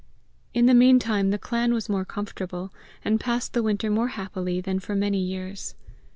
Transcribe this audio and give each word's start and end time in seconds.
In 0.55 0.65
the 0.65 0.73
meantime 0.73 1.29
the 1.29 1.37
clan 1.37 1.75
was 1.75 1.87
more 1.87 2.05
comfortable, 2.05 2.73
and 3.05 3.19
passed 3.19 3.53
the 3.53 3.61
winter 3.61 3.91
more 3.91 4.07
happily, 4.17 4.59
than 4.59 4.79
for 4.79 4.95
many 4.95 5.19
years. 5.19 5.75